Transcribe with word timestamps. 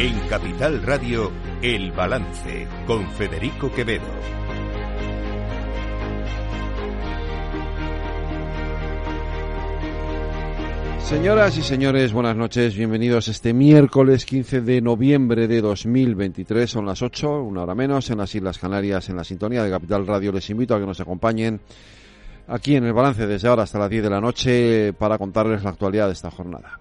En 0.00 0.16
Capital 0.28 0.80
Radio, 0.84 1.32
El 1.60 1.90
Balance, 1.90 2.68
con 2.86 3.10
Federico 3.10 3.68
Quevedo. 3.72 4.04
Señoras 11.00 11.58
y 11.58 11.62
señores, 11.62 12.12
buenas 12.12 12.36
noches. 12.36 12.76
Bienvenidos 12.76 13.26
este 13.26 13.52
miércoles 13.52 14.24
15 14.24 14.60
de 14.60 14.80
noviembre 14.80 15.48
de 15.48 15.60
2023. 15.60 16.70
Son 16.70 16.86
las 16.86 17.02
8, 17.02 17.42
una 17.42 17.64
hora 17.64 17.74
menos, 17.74 18.08
en 18.10 18.18
las 18.18 18.32
Islas 18.32 18.58
Canarias, 18.58 19.08
en 19.08 19.16
la 19.16 19.24
sintonía 19.24 19.64
de 19.64 19.70
Capital 19.70 20.06
Radio. 20.06 20.30
Les 20.30 20.48
invito 20.48 20.76
a 20.76 20.78
que 20.78 20.86
nos 20.86 21.00
acompañen 21.00 21.60
aquí 22.46 22.76
en 22.76 22.84
el 22.84 22.92
balance 22.92 23.26
desde 23.26 23.48
ahora 23.48 23.64
hasta 23.64 23.80
las 23.80 23.90
10 23.90 24.04
de 24.04 24.10
la 24.10 24.20
noche 24.20 24.92
para 24.92 25.18
contarles 25.18 25.64
la 25.64 25.70
actualidad 25.70 26.06
de 26.06 26.12
esta 26.12 26.30
jornada. 26.30 26.78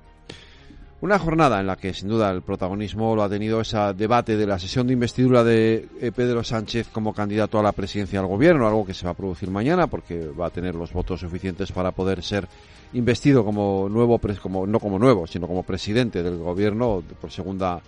Una 0.99 1.19
jornada 1.19 1.59
en 1.59 1.67
la 1.67 1.75
que 1.75 1.93
sin 1.93 2.09
duda 2.09 2.31
el 2.31 2.41
protagonismo 2.41 3.15
lo 3.15 3.21
ha 3.21 3.29
tenido 3.29 3.61
ese 3.61 3.77
debate 3.95 4.35
de 4.35 4.47
la 4.47 4.57
sesión 4.57 4.87
de 4.87 4.93
investidura 4.93 5.43
de 5.43 5.87
eh, 6.01 6.11
Pedro 6.11 6.43
Sánchez 6.43 6.87
como 6.91 7.13
candidato 7.13 7.59
a 7.59 7.63
la 7.63 7.71
presidencia 7.71 8.19
del 8.19 8.27
gobierno, 8.27 8.67
algo 8.67 8.83
que 8.83 8.95
se 8.95 9.05
va 9.05 9.11
a 9.11 9.13
producir 9.13 9.51
mañana 9.51 9.85
porque 9.85 10.27
va 10.27 10.47
a 10.47 10.49
tener 10.49 10.73
los 10.73 10.91
votos 10.91 11.19
suficientes 11.19 11.71
para 11.71 11.91
poder 11.91 12.23
ser 12.23 12.47
investido 12.93 13.45
como 13.45 13.87
nuevo, 13.89 14.19
como, 14.41 14.65
no 14.65 14.79
como 14.79 14.97
nuevo, 14.97 15.27
sino 15.27 15.45
como 15.45 15.61
presidente 15.61 16.23
del 16.23 16.37
gobierno 16.37 17.03
por 17.21 17.29
segunda 17.31 17.79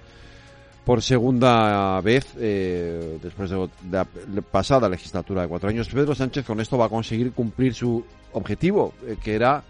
por 0.86 1.02
segunda 1.02 2.02
vez 2.02 2.28
eh, 2.38 3.18
después 3.22 3.50
de 3.50 3.70
la 3.92 4.06
pasada 4.52 4.88
legislatura 4.88 5.42
de 5.42 5.48
cuatro 5.48 5.70
años. 5.70 5.90
Pedro 5.90 6.14
Sánchez 6.14 6.46
con 6.46 6.60
esto 6.60 6.78
va 6.78 6.86
a 6.86 6.90
conseguir 6.90 7.32
cumplir 7.32 7.74
su 7.74 8.04
objetivo, 8.34 8.94
eh, 9.06 9.18
que 9.22 9.34
era 9.34 9.64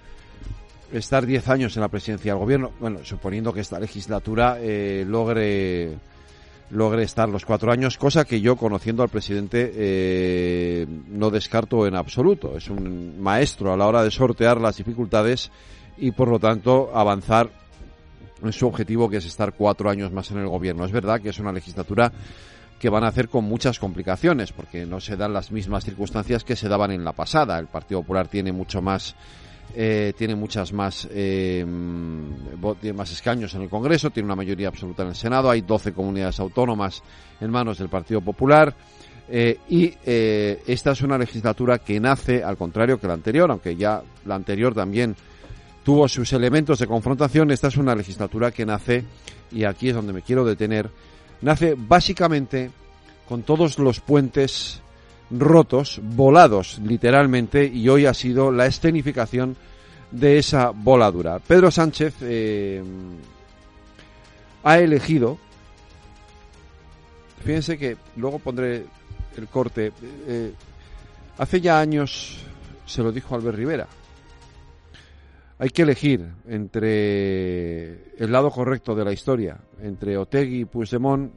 estar 0.92 1.26
diez 1.26 1.48
años 1.48 1.76
en 1.76 1.82
la 1.82 1.90
presidencia 1.90 2.34
del 2.34 2.40
gobierno. 2.40 2.72
Bueno, 2.80 3.00
suponiendo 3.04 3.54
que 3.54 3.62
esta 3.62 3.80
legislatura 3.80 4.58
eh, 4.60 5.06
logre 5.08 5.98
logre 6.72 7.04
estar 7.04 7.28
los 7.28 7.46
cuatro 7.46 7.72
años, 7.72 7.98
cosa 7.98 8.26
que 8.26 8.42
yo, 8.42 8.56
conociendo 8.56 9.04
al 9.04 9.10
presidente, 9.10 9.72
eh, 9.74 10.88
no 11.08 11.32
descarto 11.32 11.88
en 11.88 11.96
absoluto. 11.96 12.58
Es 12.58 12.70
un 12.70 13.20
maestro 13.20 13.74
a 13.74 13.78
la 13.78 13.88
hora 13.88 14.04
de 14.04 14.12
sortear 14.12 14.62
las 14.62 14.78
dificultades 14.78 15.52
y, 15.98 16.12
por 16.12 16.28
lo 16.28 16.40
tanto, 16.40 16.92
avanzar 16.94 17.50
en 18.44 18.54
su 18.54 18.68
objetivo, 18.68 19.10
que 19.10 19.18
es 19.18 19.26
estar 19.26 19.54
cuatro 19.54 19.90
años 19.90 20.12
más 20.12 20.30
en 20.32 20.38
el 20.38 20.48
gobierno. 20.48 20.86
Es 20.86 20.92
verdad 20.92 21.20
que 21.20 21.30
es 21.30 21.40
una 21.40 21.52
legislatura 21.52 22.12
que 22.80 22.90
van 22.90 23.04
a 23.04 23.08
hacer 23.08 23.28
con 23.28 23.44
muchas 23.44 23.80
complicaciones, 23.80 24.54
porque 24.54 24.86
no 24.86 25.02
se 25.02 25.18
dan 25.18 25.34
las 25.34 25.52
mismas 25.52 25.84
circunstancias 25.84 26.44
que 26.44 26.56
se 26.56 26.70
daban 26.70 26.92
en 26.92 27.04
la 27.04 27.12
pasada. 27.12 27.60
El 27.60 27.68
Partido 27.68 28.02
Popular 28.02 28.28
tiene 28.28 28.54
mucho 28.54 28.82
más 28.82 29.16
eh, 29.76 30.14
tiene 30.18 30.36
muchas 30.36 30.74
más, 30.74 31.08
eh, 31.12 31.64
tiene 32.82 32.98
más 32.98 33.12
escaños 33.12 33.54
en 33.54 33.62
el 33.62 33.70
Congreso, 33.70 34.10
tiene 34.10 34.26
una 34.26 34.36
mayoría 34.36 34.68
absoluta 34.68 35.04
en 35.04 35.10
el 35.10 35.16
Senado, 35.16 35.50
hay 35.50 35.62
12 35.62 35.94
comunidades 35.94 36.40
autónomas 36.40 37.04
en 37.40 37.52
manos 37.52 37.78
del 37.78 37.90
Partido 37.90 38.22
Popular. 38.22 38.74
Eh, 39.32 39.60
y 39.70 39.94
esta 40.06 40.92
es 40.92 41.02
una 41.02 41.18
legislatura 41.18 41.78
que 41.78 42.00
nace, 42.00 42.44
al 42.44 42.58
contrario 42.58 43.00
que 43.00 43.08
la 43.08 43.14
anterior, 43.14 43.52
aunque 43.52 43.76
ya 43.76 44.02
la 44.26 44.36
anterior 44.36 44.74
también 44.74 45.16
tuvo 45.84 46.08
sus 46.08 46.34
elementos 46.34 46.80
de 46.80 46.88
confrontación, 46.88 47.52
esta 47.52 47.68
es 47.68 47.78
una 47.78 47.94
legislatura 47.94 48.52
que 48.52 48.66
nace, 48.66 49.04
y 49.52 49.66
aquí 49.66 49.90
es 49.90 49.96
donde 49.96 50.14
me 50.14 50.24
quiero 50.24 50.44
detener, 50.46 50.90
nace 51.42 51.76
básicamente 51.78 52.72
con 53.28 53.44
todos 53.44 53.78
los 53.78 54.00
puentes 54.00 54.82
rotos, 55.32 56.00
volados 56.04 56.80
literalmente, 56.84 57.66
y 57.66 57.88
hoy 57.90 58.06
ha 58.06 58.14
sido 58.14 58.52
la 58.52 58.66
escenificación 58.66 59.56
de 60.12 60.40
esa 60.40 60.72
voladura. 60.72 61.40
Pedro 61.40 61.72
Sánchez 61.72 62.16
eh, 62.22 62.84
ha 64.64 64.80
elegido, 64.80 65.38
fíjense 67.44 67.78
que 67.78 67.98
luego 68.16 68.40
pondré 68.40 68.86
el 69.38 69.48
corte, 69.48 69.92
eh, 70.28 70.54
hace 71.38 71.62
ya 71.62 71.80
años 71.80 72.40
se 72.86 73.04
lo 73.04 73.12
dijo 73.12 73.36
Albert 73.36 73.58
Rivera, 73.58 73.88
hay 75.60 75.70
que 75.70 75.82
elegir 75.82 76.26
entre 76.48 78.16
el 78.18 78.32
lado 78.32 78.50
correcto 78.50 78.96
de 78.96 79.06
la 79.06 79.12
historia, 79.12 79.58
entre 79.82 80.18
Otegui 80.18 80.62
y 80.62 80.66
Puigdemont, 80.66 81.32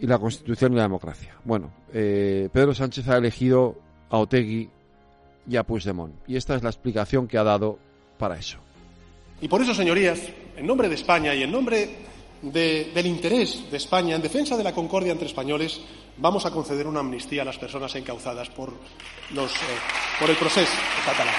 y 0.00 0.06
la 0.06 0.18
Constitución 0.18 0.72
y 0.72 0.76
la 0.76 0.82
democracia. 0.82 1.34
Bueno, 1.44 1.70
eh, 1.92 2.48
Pedro 2.52 2.74
Sánchez 2.74 3.06
ha 3.08 3.16
elegido 3.18 3.76
a 4.08 4.18
Otegui 4.18 4.68
y 5.48 5.56
a 5.56 5.62
Puigdemont. 5.64 6.14
Y 6.26 6.36
esta 6.36 6.56
es 6.56 6.62
la 6.62 6.70
explicación 6.70 7.28
que 7.28 7.36
ha 7.38 7.44
dado 7.44 7.78
para 8.18 8.38
eso. 8.38 8.58
Y 9.40 9.48
por 9.48 9.60
eso, 9.60 9.74
señorías, 9.74 10.20
en 10.56 10.66
nombre 10.66 10.88
de 10.88 10.94
España 10.94 11.34
y 11.34 11.42
en 11.42 11.52
nombre 11.52 11.88
del 12.42 13.06
interés 13.06 13.70
de 13.70 13.76
España 13.76 14.16
en 14.16 14.22
defensa 14.22 14.56
de 14.56 14.64
la 14.64 14.72
concordia 14.72 15.12
entre 15.12 15.26
españoles, 15.26 15.80
vamos 16.16 16.46
a 16.46 16.50
conceder 16.50 16.86
una 16.86 17.00
amnistía 17.00 17.42
a 17.42 17.44
las 17.44 17.58
personas 17.58 17.94
encauzadas 17.96 18.48
por, 18.48 18.72
los, 19.34 19.52
eh, 19.52 19.78
por 20.18 20.30
el 20.30 20.36
proceso 20.36 20.72
catalán. 21.04 21.34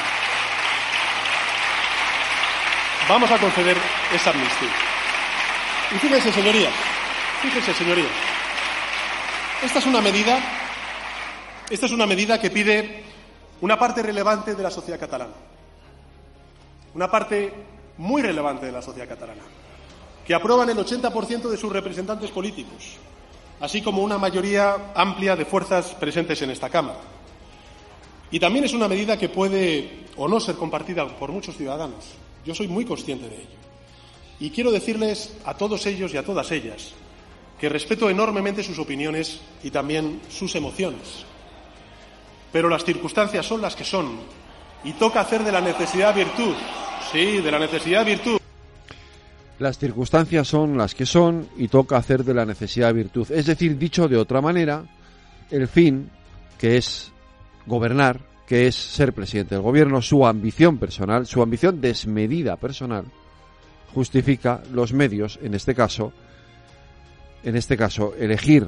Vamos 3.09 3.31
a 3.31 3.39
conceder 3.39 3.77
esa 4.13 4.29
amnistía. 4.29 4.69
Y 5.95 5.95
fíjense, 5.95 6.31
señorías, 6.31 6.73
fíjense, 7.41 7.73
señorías, 7.73 8.30
esta 9.63 9.77
es 9.77 9.85
una 9.85 10.01
medida, 10.01 10.39
esta 11.69 11.85
es 11.85 11.91
una 11.91 12.07
medida 12.07 12.39
que 12.39 12.49
pide 12.49 13.03
una 13.61 13.77
parte 13.77 14.01
relevante 14.01 14.55
de 14.55 14.63
la 14.63 14.71
sociedad 14.71 14.99
catalana, 14.99 15.33
una 16.95 17.09
parte 17.09 17.53
muy 17.97 18.23
relevante 18.23 18.65
de 18.65 18.71
la 18.71 18.81
sociedad 18.81 19.07
catalana, 19.07 19.43
que 20.25 20.33
aprueban 20.33 20.69
el 20.69 20.77
80% 20.77 21.49
de 21.49 21.57
sus 21.57 21.71
representantes 21.71 22.31
políticos, 22.31 22.97
así 23.59 23.83
como 23.83 24.01
una 24.01 24.17
mayoría 24.17 24.93
amplia 24.95 25.35
de 25.35 25.45
fuerzas 25.45 25.93
presentes 25.93 26.41
en 26.41 26.49
esta 26.49 26.69
Cámara. 26.69 26.99
Y 28.31 28.39
también 28.39 28.65
es 28.65 28.73
una 28.73 28.87
medida 28.87 29.17
que 29.17 29.29
puede 29.29 30.05
o 30.17 30.27
no 30.27 30.39
ser 30.39 30.55
compartida 30.55 31.07
por 31.07 31.31
muchos 31.31 31.55
ciudadanos. 31.55 32.05
Yo 32.45 32.55
soy 32.55 32.67
muy 32.67 32.85
consciente 32.85 33.29
de 33.29 33.35
ello. 33.35 33.61
Y 34.39 34.49
quiero 34.49 34.71
decirles 34.71 35.35
a 35.45 35.53
todos 35.53 35.85
ellos 35.85 36.13
y 36.13 36.17
a 36.17 36.25
todas 36.25 36.49
ellas 36.51 36.93
que 37.61 37.69
respeto 37.69 38.09
enormemente 38.09 38.63
sus 38.63 38.79
opiniones 38.79 39.39
y 39.61 39.69
también 39.69 40.19
sus 40.29 40.55
emociones. 40.55 41.27
Pero 42.51 42.67
las 42.67 42.83
circunstancias 42.83 43.45
son 43.45 43.61
las 43.61 43.75
que 43.75 43.83
son 43.83 44.17
y 44.83 44.93
toca 44.93 45.21
hacer 45.21 45.43
de 45.43 45.51
la 45.51 45.61
necesidad 45.61 46.15
virtud. 46.15 46.55
Sí, 47.11 47.37
de 47.37 47.51
la 47.51 47.59
necesidad 47.59 48.03
virtud. 48.03 48.39
Las 49.59 49.77
circunstancias 49.77 50.47
son 50.47 50.75
las 50.75 50.95
que 50.95 51.05
son 51.05 51.49
y 51.55 51.67
toca 51.67 51.97
hacer 51.97 52.23
de 52.23 52.33
la 52.33 52.47
necesidad 52.47 52.95
virtud. 52.95 53.31
Es 53.31 53.45
decir, 53.45 53.77
dicho 53.77 54.07
de 54.07 54.17
otra 54.17 54.41
manera, 54.41 54.83
el 55.51 55.67
fin, 55.67 56.09
que 56.57 56.77
es 56.77 57.11
gobernar, 57.67 58.21
que 58.47 58.65
es 58.65 58.75
ser 58.75 59.13
presidente 59.13 59.53
del 59.53 59.61
gobierno, 59.61 60.01
su 60.01 60.25
ambición 60.25 60.79
personal, 60.79 61.27
su 61.27 61.43
ambición 61.43 61.79
desmedida 61.79 62.55
personal, 62.55 63.05
justifica 63.93 64.63
los 64.73 64.93
medios, 64.93 65.37
en 65.43 65.53
este 65.53 65.75
caso, 65.75 66.11
en 67.43 67.55
este 67.55 67.77
caso, 67.77 68.13
elegir 68.17 68.67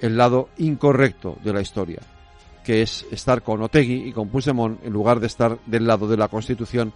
el 0.00 0.16
lado 0.16 0.48
incorrecto 0.58 1.36
de 1.42 1.52
la 1.52 1.60
historia, 1.60 2.00
que 2.64 2.82
es 2.82 3.06
estar 3.10 3.42
con 3.42 3.62
Otegui 3.62 4.08
y 4.08 4.12
con 4.12 4.28
Puigdemont 4.28 4.84
en 4.84 4.92
lugar 4.92 5.20
de 5.20 5.26
estar 5.26 5.58
del 5.66 5.86
lado 5.86 6.08
de 6.08 6.16
la 6.16 6.28
Constitución 6.28 6.92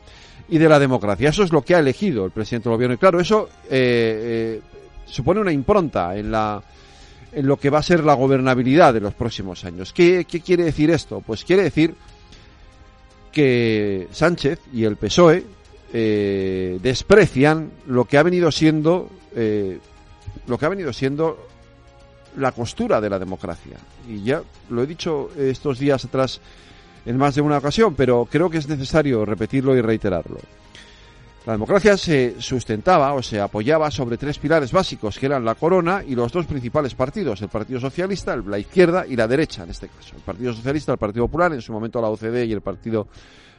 y 0.48 0.58
de 0.58 0.68
la 0.68 0.78
democracia. 0.78 1.30
Eso 1.30 1.42
es 1.42 1.52
lo 1.52 1.62
que 1.62 1.74
ha 1.74 1.78
elegido 1.78 2.24
el 2.24 2.32
presidente 2.32 2.68
del 2.68 2.76
gobierno. 2.76 2.94
Y 2.94 2.98
claro, 2.98 3.20
eso 3.20 3.48
eh, 3.64 4.60
eh, 4.60 4.62
supone 5.06 5.40
una 5.40 5.52
impronta 5.52 6.16
en 6.16 6.30
la 6.30 6.62
en 7.32 7.46
lo 7.46 7.58
que 7.58 7.70
va 7.70 7.78
a 7.78 7.82
ser 7.82 8.02
la 8.02 8.14
gobernabilidad 8.14 8.92
de 8.92 9.00
los 9.00 9.14
próximos 9.14 9.64
años. 9.64 9.92
¿Qué, 9.92 10.24
quiere 10.24 10.64
decir 10.64 10.90
esto? 10.90 11.22
Pues 11.24 11.44
quiere 11.44 11.62
decir 11.62 11.94
que 13.30 14.08
Sánchez 14.10 14.58
y 14.72 14.82
el 14.82 14.96
PSOE 14.96 15.44
eh, 15.92 16.80
desprecian 16.82 17.70
lo 17.86 18.04
que 18.06 18.18
ha 18.18 18.24
venido 18.24 18.50
siendo 18.50 19.08
lo 20.46 20.58
que 20.58 20.66
ha 20.66 20.70
venido 20.70 20.92
siendo 20.92 21.46
la 22.36 22.52
costura 22.52 23.00
de 23.00 23.10
la 23.10 23.18
democracia. 23.18 23.76
Y 24.08 24.22
ya 24.22 24.42
lo 24.68 24.82
he 24.82 24.86
dicho 24.86 25.30
estos 25.36 25.78
días 25.78 26.04
atrás 26.04 26.40
en 27.04 27.16
más 27.16 27.34
de 27.34 27.40
una 27.40 27.58
ocasión, 27.58 27.94
pero 27.94 28.26
creo 28.30 28.50
que 28.50 28.58
es 28.58 28.68
necesario 28.68 29.24
repetirlo 29.24 29.76
y 29.76 29.80
reiterarlo. 29.80 30.38
La 31.46 31.54
democracia 31.54 31.96
se 31.96 32.36
sustentaba 32.38 33.14
o 33.14 33.22
se 33.22 33.40
apoyaba 33.40 33.90
sobre 33.90 34.18
tres 34.18 34.38
pilares 34.38 34.72
básicos, 34.72 35.18
que 35.18 35.24
eran 35.24 35.44
la 35.44 35.54
corona 35.54 36.04
y 36.06 36.14
los 36.14 36.30
dos 36.30 36.44
principales 36.44 36.94
partidos, 36.94 37.40
el 37.40 37.48
Partido 37.48 37.80
Socialista, 37.80 38.36
la 38.36 38.58
izquierda 38.58 39.06
y 39.06 39.16
la 39.16 39.26
derecha 39.26 39.62
en 39.62 39.70
este 39.70 39.88
caso. 39.88 40.16
El 40.16 40.22
Partido 40.22 40.52
Socialista, 40.52 40.92
el 40.92 40.98
Partido 40.98 41.26
Popular, 41.26 41.54
en 41.54 41.62
su 41.62 41.72
momento 41.72 42.00
la 42.00 42.08
OCDE 42.08 42.44
y 42.44 42.52
el 42.52 42.60
Partido 42.60 43.08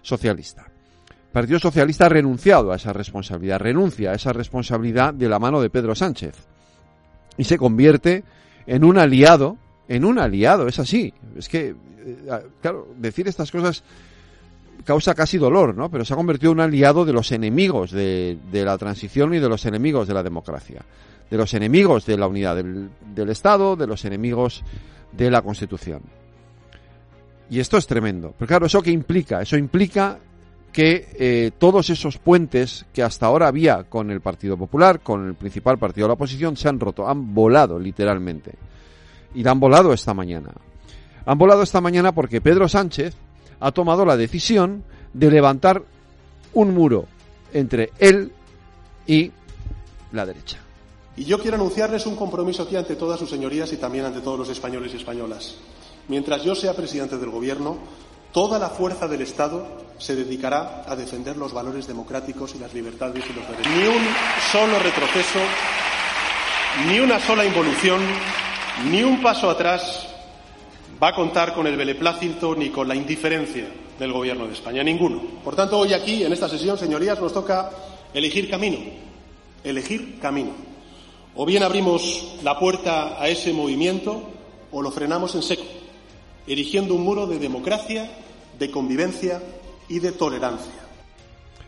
Socialista. 0.03 0.67
El 1.09 1.31
Partido 1.33 1.59
Socialista 1.59 2.05
ha 2.05 2.09
renunciado 2.09 2.71
a 2.71 2.75
esa 2.75 2.93
responsabilidad, 2.93 3.59
renuncia 3.59 4.11
a 4.11 4.15
esa 4.15 4.31
responsabilidad 4.31 5.13
de 5.15 5.27
la 5.27 5.39
mano 5.39 5.59
de 5.59 5.71
Pedro 5.71 5.95
Sánchez 5.95 6.50
y 7.37 7.43
se 7.43 7.57
convierte 7.57 8.23
en 8.67 8.83
un 8.83 8.97
aliado, 8.97 9.57
en 9.87 10.05
un 10.05 10.19
aliado, 10.19 10.67
es 10.67 10.79
así. 10.79 11.13
Es 11.35 11.49
que, 11.49 11.69
eh, 11.69 12.45
claro, 12.61 12.87
decir 12.97 13.27
estas 13.27 13.51
cosas 13.51 13.83
causa 14.85 15.13
casi 15.13 15.37
dolor, 15.37 15.75
¿no? 15.75 15.89
Pero 15.89 16.05
se 16.05 16.13
ha 16.13 16.15
convertido 16.17 16.51
en 16.51 16.59
un 16.59 16.63
aliado 16.63 17.05
de 17.05 17.13
los 17.13 17.31
enemigos 17.31 17.91
de, 17.91 18.37
la 18.51 18.77
transición 18.77 19.33
y 19.33 19.39
de 19.39 19.49
los 19.49 19.65
enemigos 19.65 20.07
de 20.07 20.13
la 20.13 20.23
democracia, 20.23 20.83
de 21.29 21.37
los 21.37 21.53
enemigos 21.53 22.05
de 22.05 22.17
la 22.17 22.27
unidad 22.27 22.55
del, 22.55 22.89
del 23.13 23.29
Estado, 23.29 23.75
de 23.75 23.87
los 23.87 24.05
enemigos 24.05 24.63
de 25.11 25.29
la 25.29 25.41
Constitución. 25.41 26.01
Y 27.49 27.59
esto 27.59 27.77
es 27.77 27.85
tremendo. 27.85 28.33
Pero 28.37 28.47
claro, 28.47 28.65
¿eso 28.65 28.81
qué 28.81 28.91
implica? 28.91 29.41
Eso 29.41 29.57
implica 29.57 30.19
que 30.71 31.09
eh, 31.13 31.51
todos 31.57 31.89
esos 31.89 32.17
puentes 32.17 32.85
que 32.93 33.03
hasta 33.03 33.25
ahora 33.25 33.47
había 33.47 33.83
con 33.83 34.09
el 34.09 34.21
Partido 34.21 34.57
Popular, 34.57 35.01
con 35.01 35.27
el 35.27 35.35
principal 35.35 35.77
partido 35.77 36.05
de 36.05 36.09
la 36.09 36.13
oposición, 36.13 36.55
se 36.55 36.69
han 36.69 36.79
roto, 36.79 37.07
han 37.07 37.33
volado 37.33 37.77
literalmente. 37.77 38.53
Y 39.33 39.47
han 39.47 39.59
volado 39.59 39.93
esta 39.93 40.13
mañana. 40.13 40.53
Han 41.25 41.37
volado 41.37 41.61
esta 41.61 41.81
mañana 41.81 42.13
porque 42.13 42.41
Pedro 42.41 42.67
Sánchez 42.67 43.15
ha 43.59 43.71
tomado 43.71 44.05
la 44.05 44.17
decisión 44.17 44.83
de 45.13 45.29
levantar 45.29 45.83
un 46.53 46.73
muro 46.73 47.05
entre 47.53 47.91
él 47.99 48.31
y 49.05 49.31
la 50.11 50.25
derecha. 50.25 50.57
Y 51.17 51.25
yo 51.25 51.39
quiero 51.39 51.55
anunciarles 51.55 52.05
un 52.05 52.15
compromiso 52.15 52.63
aquí 52.63 52.75
ante 52.75 52.95
todas 52.95 53.19
sus 53.19 53.29
señorías 53.29 53.71
y 53.73 53.77
también 53.77 54.05
ante 54.05 54.21
todos 54.21 54.39
los 54.39 54.49
españoles 54.49 54.93
y 54.93 54.97
españolas. 54.97 55.57
Mientras 56.07 56.43
yo 56.43 56.55
sea 56.55 56.73
presidente 56.73 57.17
del 57.17 57.29
Gobierno, 57.29 57.77
toda 58.31 58.59
la 58.59 58.69
fuerza 58.69 59.07
del 59.07 59.21
Estado 59.21 59.65
se 59.97 60.15
dedicará 60.15 60.83
a 60.87 60.95
defender 60.95 61.37
los 61.37 61.53
valores 61.53 61.87
democráticos 61.87 62.55
y 62.55 62.59
las 62.59 62.73
libertades 62.73 63.23
y 63.29 63.33
los 63.33 63.47
derechos. 63.47 63.71
Ni 63.73 63.87
un 63.87 64.03
solo 64.51 64.79
retroceso, 64.79 65.39
ni 66.87 66.99
una 66.99 67.19
sola 67.19 67.45
involución, 67.45 68.01
ni 68.89 69.03
un 69.03 69.21
paso 69.21 69.49
atrás 69.49 70.07
va 71.01 71.09
a 71.09 71.15
contar 71.15 71.53
con 71.53 71.67
el 71.67 71.77
beneplácito 71.77 72.55
ni 72.55 72.69
con 72.69 72.87
la 72.87 72.95
indiferencia 72.95 73.67
del 73.99 74.11
Gobierno 74.11 74.47
de 74.47 74.53
España. 74.53 74.83
Ninguno. 74.83 75.21
Por 75.43 75.55
tanto, 75.55 75.77
hoy 75.77 75.93
aquí, 75.93 76.23
en 76.23 76.33
esta 76.33 76.49
sesión, 76.49 76.77
señorías, 76.77 77.19
nos 77.19 77.33
toca 77.33 77.69
elegir 78.13 78.49
camino. 78.49 78.77
Elegir 79.63 80.19
camino. 80.19 80.51
O 81.35 81.45
bien 81.45 81.63
abrimos 81.63 82.35
la 82.43 82.57
puerta 82.57 83.21
a 83.21 83.27
ese 83.27 83.53
movimiento 83.53 84.21
o 84.71 84.81
lo 84.81 84.91
frenamos 84.91 85.35
en 85.35 85.43
seco 85.43 85.80
erigiendo 86.47 86.95
un 86.95 87.03
muro 87.03 87.27
de 87.27 87.39
democracia, 87.39 88.09
de 88.57 88.71
convivencia 88.71 89.41
y 89.87 89.99
de 89.99 90.11
tolerancia. 90.11 90.73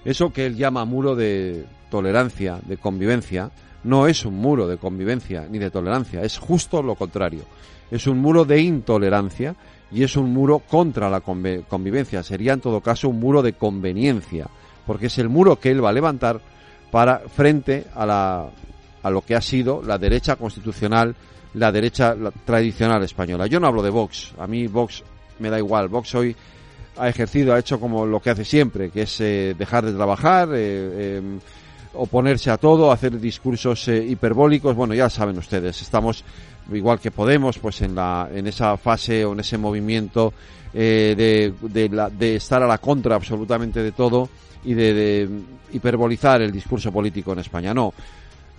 Eso 0.05 0.31
que 0.31 0.45
él 0.45 0.55
llama 0.55 0.85
muro 0.85 1.15
de 1.15 1.65
tolerancia, 1.89 2.59
de 2.65 2.77
convivencia, 2.77 3.51
no 3.83 4.07
es 4.07 4.25
un 4.25 4.35
muro 4.35 4.67
de 4.67 4.77
convivencia 4.77 5.47
ni 5.49 5.59
de 5.59 5.71
tolerancia, 5.71 6.21
es 6.21 6.37
justo 6.37 6.81
lo 6.81 6.95
contrario. 6.95 7.43
Es 7.91 8.07
un 8.07 8.19
muro 8.19 8.45
de 8.45 8.61
intolerancia 8.61 9.55
y 9.91 10.03
es 10.03 10.15
un 10.17 10.33
muro 10.33 10.59
contra 10.59 11.09
la 11.09 11.21
convivencia. 11.21 12.23
Sería 12.23 12.53
en 12.53 12.61
todo 12.61 12.81
caso 12.81 13.09
un 13.09 13.19
muro 13.19 13.41
de 13.41 13.53
conveniencia, 13.53 14.47
porque 14.87 15.07
es 15.07 15.17
el 15.19 15.29
muro 15.29 15.59
que 15.59 15.69
él 15.69 15.83
va 15.83 15.89
a 15.89 15.93
levantar 15.93 16.41
para 16.91 17.19
frente 17.19 17.85
a, 17.95 18.05
la, 18.05 18.49
a 19.03 19.09
lo 19.09 19.21
que 19.21 19.35
ha 19.35 19.41
sido 19.41 19.81
la 19.83 19.97
derecha 19.97 20.35
constitucional 20.35 21.15
la 21.55 21.71
derecha 21.71 22.15
tradicional 22.45 23.03
española. 23.03 23.47
Yo 23.47 23.59
no 23.59 23.67
hablo 23.67 23.83
de 23.83 23.89
Vox, 23.89 24.33
a 24.37 24.47
mí 24.47 24.67
Vox 24.67 25.03
me 25.39 25.49
da 25.49 25.57
igual. 25.57 25.87
Vox 25.87 26.15
hoy 26.15 26.35
ha 26.97 27.09
ejercido, 27.09 27.53
ha 27.53 27.59
hecho 27.59 27.79
como 27.79 28.05
lo 28.05 28.19
que 28.19 28.29
hace 28.31 28.45
siempre, 28.45 28.89
que 28.89 29.03
es 29.03 29.21
eh, 29.21 29.55
dejar 29.57 29.85
de 29.85 29.93
trabajar, 29.93 30.49
eh, 30.53 31.17
em, 31.17 31.39
oponerse 31.93 32.49
a 32.49 32.57
todo, 32.57 32.91
hacer 32.91 33.19
discursos 33.19 33.87
eh, 33.87 34.03
hiperbólicos. 34.03 34.75
Bueno, 34.75 34.93
ya 34.93 35.09
saben 35.09 35.37
ustedes, 35.37 35.81
estamos 35.81 36.23
igual 36.71 36.99
que 36.99 37.11
Podemos, 37.11 37.59
pues 37.59 37.81
en 37.81 37.93
la 37.93 38.29
en 38.33 38.47
esa 38.47 38.77
fase 38.77 39.25
o 39.25 39.33
en 39.33 39.41
ese 39.41 39.57
movimiento 39.57 40.33
de, 40.73 41.53
de, 41.61 42.09
de 42.17 42.35
estar 42.35 42.63
a 42.63 42.67
la 42.67 42.79
contra 42.79 43.15
absolutamente 43.15 43.83
de 43.83 43.91
todo 43.91 44.27
y 44.63 44.73
de 44.73 45.29
hiperbolizar 45.71 46.41
el 46.41 46.51
discurso 46.51 46.91
político 46.91 47.33
en 47.33 47.39
España. 47.39 47.75
No, 47.75 47.93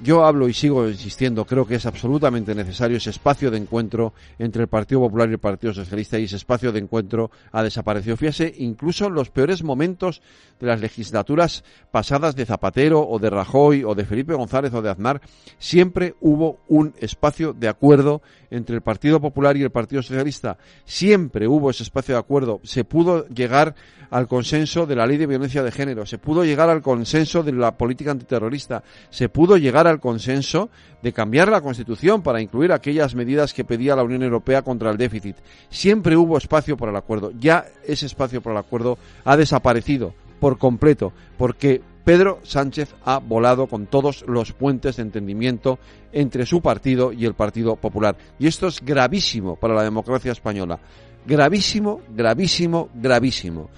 yo 0.03 0.25
hablo 0.25 0.49
y 0.49 0.53
sigo 0.53 0.89
insistiendo, 0.89 1.45
creo 1.45 1.67
que 1.67 1.77
es 1.77 1.87
absolutamente 1.87 2.55
necesario 2.55 2.97
ese 2.97 3.11
espacio 3.11 3.51
de 3.51 3.59
encuentro 3.59 4.13
entre 4.39 4.63
el 4.63 4.69
Partido 4.69 5.01
Popular 5.01 5.29
y 5.29 5.33
el 5.33 5.39
Partido 5.39 5.73
Socialista 5.73 6.19
y 6.19 6.25
ese 6.25 6.37
espacio 6.37 6.73
de 6.73 6.81
encuentro 6.81 7.31
ha 7.53 7.63
desaparecido. 7.63 8.17
Fíjese, 8.17 8.53
incluso 8.59 9.07
en 9.07 9.15
los 9.15 9.31
peores 9.31 9.63
momentos 9.63 10.21
de 10.61 10.67
las 10.67 10.81
legislaturas 10.81 11.65
pasadas 11.91 12.35
de 12.37 12.47
Zapatero 12.47 13.07
o 13.07 13.19
de 13.19 13.31
Rajoy 13.31 13.85
o 13.85 13.95
de 13.95 14.05
Felipe 14.05 14.35
González 14.35 14.75
o 14.75 14.83
de 14.83 14.91
Aznar, 14.91 15.21
siempre 15.59 16.15
hubo 16.21 16.61
un 16.69 16.95
espacio 16.99 17.53
de 17.53 17.69
acuerdo 17.69 18.23
entre 18.51 18.77
el 18.77 18.83
Partido 18.83 19.21
Popular 19.21 19.57
y 19.57 19.63
el 19.63 19.71
Partido 19.71 20.03
Socialista. 20.03 20.59
Siempre 20.85 21.49
hubo 21.49 21.71
ese 21.71 21.83
espacio 21.83 22.15
de 22.15 22.21
acuerdo. 22.21 22.61
Se 22.63 22.85
pudo 22.85 23.27
llegar 23.29 23.75
al 24.11 24.29
consenso 24.29 24.87
de 24.87 24.95
la 24.95 25.07
ley 25.07 25.17
de 25.17 25.27
violencia 25.27 25.63
de 25.63 25.73
género, 25.73 26.07
se 26.07 26.19
pudo 26.19 26.45
llegar 26.45 26.71
al 26.71 26.83
consenso 26.83 27.43
de 27.43 27.53
la 27.53 27.77
política 27.77 28.13
antiterrorista, 28.13 28.85
se 29.11 29.29
pudo 29.29 29.57
llegar 29.57 29.84
al 29.87 30.01
consenso 30.01 30.71
de 31.03 31.13
cambiar 31.13 31.49
la 31.49 31.61
Constitución 31.61 32.23
para 32.23 32.41
incluir 32.41 32.73
aquellas 32.73 33.15
medidas 33.15 33.53
que 33.53 33.65
pedía 33.65 33.97
la 33.97 34.05
Unión 34.05 34.23
Europea 34.23 34.63
contra 34.63 34.91
el 34.91 34.97
déficit. 34.97 35.37
Siempre 35.69 36.17
hubo 36.17 36.39
espacio 36.39 36.77
para 36.77 36.91
el 36.91 36.97
acuerdo. 36.97 37.33
Ya 37.39 37.67
ese 37.87 38.07
espacio 38.07 38.41
para 38.41 38.59
el 38.59 38.65
acuerdo 38.65 38.99
ha 39.25 39.37
desaparecido 39.37 40.15
por 40.41 40.59
completo, 40.59 41.13
porque 41.39 41.81
Pedro 42.05 42.41
Sánchez 42.43 42.95
ha 43.05 43.19
volado 43.19 43.67
con 43.67 43.87
todos 43.87 44.25
los 44.29 44.53
puentes 44.53 44.97
de 44.97 45.03
entendimiento 45.03 45.79
entre 46.13 46.45
su 46.45 46.61
partido 46.61 47.13
y 47.13 47.25
el 47.25 47.35
Partido 47.35 47.77
Popular. 47.77 48.17
Y 48.39 48.47
esto 48.47 48.67
es 48.67 48.81
gravísimo 48.85 49.57
para 49.57 49.75
la 49.75 49.83
democracia 49.83 50.33
española. 50.33 50.79
Gravísimo, 51.27 52.03
gravísimo, 52.11 52.91
gravísimo. 52.95 53.71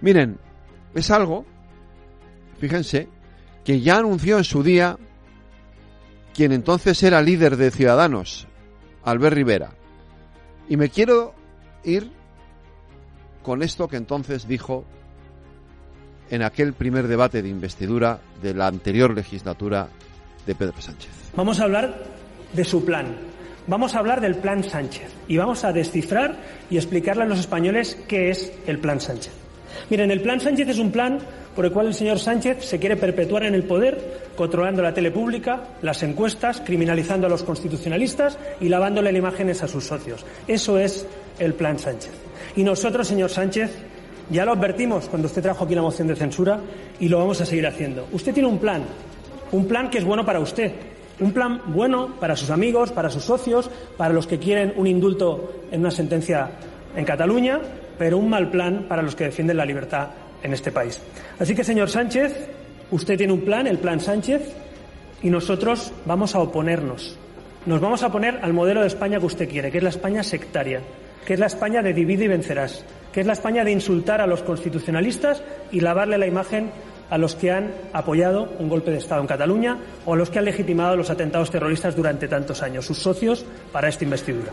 Miren, 0.00 0.38
es 0.94 1.10
algo, 1.12 1.44
fíjense, 2.58 3.08
que 3.64 3.80
ya 3.80 3.98
anunció 3.98 4.38
en 4.38 4.44
su 4.44 4.64
día 4.64 4.98
quien 6.34 6.52
entonces 6.52 7.02
era 7.02 7.22
líder 7.22 7.56
de 7.56 7.70
Ciudadanos, 7.70 8.46
Albert 9.04 9.34
Rivera. 9.34 9.70
Y 10.68 10.76
me 10.76 10.88
quiero 10.88 11.34
ir 11.84 12.10
con 13.42 13.62
esto 13.62 13.88
que 13.88 13.96
entonces 13.96 14.46
dijo 14.46 14.84
en 16.30 16.42
aquel 16.42 16.72
primer 16.72 17.08
debate 17.08 17.42
de 17.42 17.48
investidura 17.48 18.20
de 18.42 18.54
la 18.54 18.68
anterior 18.68 19.14
legislatura 19.14 19.88
de 20.46 20.54
Pedro 20.54 20.80
Sánchez. 20.80 21.10
Vamos 21.34 21.60
a 21.60 21.64
hablar 21.64 22.04
de 22.52 22.64
su 22.64 22.84
plan. 22.84 23.16
Vamos 23.66 23.94
a 23.94 23.98
hablar 23.98 24.20
del 24.20 24.36
plan 24.36 24.64
Sánchez 24.64 25.12
y 25.28 25.36
vamos 25.36 25.64
a 25.64 25.72
descifrar 25.72 26.36
y 26.70 26.76
explicarle 26.76 27.24
a 27.24 27.26
los 27.26 27.38
españoles 27.38 27.98
qué 28.08 28.30
es 28.30 28.52
el 28.66 28.78
plan 28.78 29.00
Sánchez. 29.00 29.32
Miren, 29.90 30.10
el 30.10 30.22
plan 30.22 30.40
Sánchez 30.40 30.68
es 30.68 30.78
un 30.78 30.90
plan 30.90 31.18
por 31.60 31.66
el 31.66 31.72
cual 31.72 31.88
el 31.88 31.94
señor 31.94 32.18
Sánchez 32.18 32.64
se 32.64 32.78
quiere 32.78 32.96
perpetuar 32.96 33.42
en 33.42 33.52
el 33.52 33.64
poder, 33.64 34.32
controlando 34.34 34.80
la 34.80 34.94
tele 34.94 35.10
pública, 35.10 35.60
las 35.82 36.02
encuestas, 36.02 36.62
criminalizando 36.64 37.26
a 37.26 37.28
los 37.28 37.42
constitucionalistas 37.42 38.38
y 38.62 38.70
lavándole 38.70 39.12
imágenes 39.12 39.62
a 39.62 39.68
sus 39.68 39.84
socios. 39.84 40.24
Eso 40.48 40.78
es 40.78 41.06
el 41.38 41.52
plan 41.52 41.78
Sánchez. 41.78 42.12
Y 42.56 42.62
nosotros, 42.62 43.06
señor 43.06 43.28
Sánchez, 43.28 43.72
ya 44.30 44.46
lo 44.46 44.52
advertimos 44.52 45.06
cuando 45.10 45.26
usted 45.28 45.42
trajo 45.42 45.64
aquí 45.64 45.74
la 45.74 45.82
moción 45.82 46.08
de 46.08 46.16
censura 46.16 46.60
y 46.98 47.08
lo 47.08 47.18
vamos 47.18 47.42
a 47.42 47.44
seguir 47.44 47.66
haciendo. 47.66 48.08
Usted 48.10 48.32
tiene 48.32 48.48
un 48.48 48.58
plan, 48.58 48.82
un 49.52 49.68
plan 49.68 49.90
que 49.90 49.98
es 49.98 50.04
bueno 50.04 50.24
para 50.24 50.40
usted, 50.40 50.72
un 51.20 51.32
plan 51.32 51.60
bueno 51.66 52.14
para 52.18 52.36
sus 52.36 52.48
amigos, 52.48 52.90
para 52.90 53.10
sus 53.10 53.24
socios, 53.24 53.70
para 53.98 54.14
los 54.14 54.26
que 54.26 54.38
quieren 54.38 54.72
un 54.76 54.86
indulto 54.86 55.52
en 55.70 55.80
una 55.80 55.90
sentencia 55.90 56.52
en 56.96 57.04
Cataluña, 57.04 57.60
pero 57.98 58.16
un 58.16 58.30
mal 58.30 58.50
plan 58.50 58.86
para 58.88 59.02
los 59.02 59.14
que 59.14 59.24
defienden 59.24 59.58
la 59.58 59.66
libertad 59.66 60.08
en 60.42 60.52
este 60.52 60.72
país. 60.72 61.00
Así 61.38 61.54
que, 61.54 61.64
señor 61.64 61.90
Sánchez, 61.90 62.48
usted 62.90 63.16
tiene 63.16 63.32
un 63.32 63.42
plan, 63.42 63.66
el 63.66 63.78
plan 63.78 64.00
Sánchez, 64.00 64.42
y 65.22 65.30
nosotros 65.30 65.92
vamos 66.06 66.34
a 66.34 66.40
oponernos. 66.40 67.16
Nos 67.66 67.80
vamos 67.80 68.02
a 68.02 68.06
oponer 68.06 68.40
al 68.42 68.54
modelo 68.54 68.80
de 68.80 68.86
España 68.86 69.18
que 69.18 69.26
usted 69.26 69.48
quiere, 69.48 69.70
que 69.70 69.78
es 69.78 69.84
la 69.84 69.90
España 69.90 70.22
sectaria, 70.22 70.80
que 71.26 71.34
es 71.34 71.40
la 71.40 71.46
España 71.46 71.82
de 71.82 71.92
divide 71.92 72.24
y 72.24 72.28
vencerás, 72.28 72.84
que 73.12 73.20
es 73.20 73.26
la 73.26 73.34
España 73.34 73.64
de 73.64 73.72
insultar 73.72 74.20
a 74.20 74.26
los 74.26 74.42
constitucionalistas 74.42 75.42
y 75.70 75.80
lavarle 75.80 76.16
la 76.16 76.26
imagen 76.26 76.70
a 77.10 77.18
los 77.18 77.34
que 77.34 77.50
han 77.50 77.72
apoyado 77.92 78.48
un 78.58 78.68
golpe 78.68 78.92
de 78.92 78.98
Estado 78.98 79.20
en 79.20 79.26
Cataluña 79.26 79.78
o 80.06 80.14
a 80.14 80.16
los 80.16 80.30
que 80.30 80.38
han 80.38 80.44
legitimado 80.44 80.96
los 80.96 81.10
atentados 81.10 81.50
terroristas 81.50 81.96
durante 81.96 82.28
tantos 82.28 82.62
años, 82.62 82.86
sus 82.86 82.98
socios 82.98 83.44
para 83.72 83.88
esta 83.88 84.04
investidura. 84.04 84.52